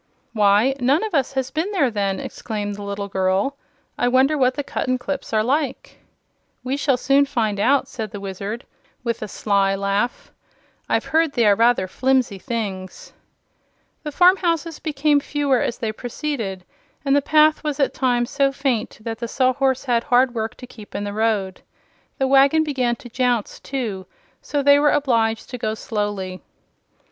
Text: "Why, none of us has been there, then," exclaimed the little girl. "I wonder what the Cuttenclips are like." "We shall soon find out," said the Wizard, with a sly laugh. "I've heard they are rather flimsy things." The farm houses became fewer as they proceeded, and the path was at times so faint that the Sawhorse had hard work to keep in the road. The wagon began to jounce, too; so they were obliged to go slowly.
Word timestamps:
"Why, 0.33 0.73
none 0.79 1.03
of 1.03 1.13
us 1.13 1.33
has 1.33 1.51
been 1.51 1.69
there, 1.73 1.91
then," 1.91 2.19
exclaimed 2.19 2.73
the 2.73 2.81
little 2.81 3.07
girl. 3.07 3.55
"I 3.99 4.07
wonder 4.07 4.35
what 4.35 4.55
the 4.55 4.63
Cuttenclips 4.63 5.31
are 5.31 5.43
like." 5.43 5.99
"We 6.63 6.75
shall 6.75 6.97
soon 6.97 7.25
find 7.27 7.59
out," 7.59 7.87
said 7.87 8.09
the 8.09 8.19
Wizard, 8.19 8.65
with 9.03 9.21
a 9.21 9.27
sly 9.27 9.75
laugh. 9.75 10.31
"I've 10.89 11.05
heard 11.13 11.33
they 11.33 11.45
are 11.45 11.53
rather 11.55 11.87
flimsy 11.87 12.39
things." 12.39 13.13
The 14.01 14.11
farm 14.11 14.37
houses 14.37 14.79
became 14.79 15.19
fewer 15.19 15.61
as 15.61 15.77
they 15.77 15.91
proceeded, 15.91 16.65
and 17.05 17.15
the 17.15 17.21
path 17.21 17.63
was 17.63 17.79
at 17.79 17.93
times 17.93 18.31
so 18.31 18.51
faint 18.51 18.97
that 19.01 19.19
the 19.19 19.27
Sawhorse 19.27 19.83
had 19.85 20.05
hard 20.05 20.33
work 20.33 20.55
to 20.55 20.65
keep 20.65 20.95
in 20.95 21.03
the 21.03 21.13
road. 21.13 21.61
The 22.17 22.25
wagon 22.27 22.63
began 22.63 22.95
to 22.95 23.09
jounce, 23.09 23.59
too; 23.59 24.07
so 24.41 24.63
they 24.63 24.79
were 24.79 24.89
obliged 24.89 25.51
to 25.51 25.59
go 25.59 25.75
slowly. 25.75 26.41